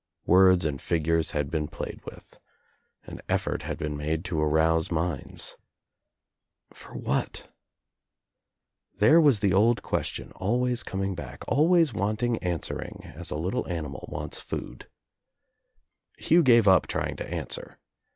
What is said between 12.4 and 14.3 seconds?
always wanting answering as a little animal